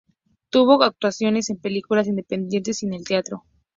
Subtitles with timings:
[0.49, 3.43] Tuvo actuaciones en películas independientes y en el teatro.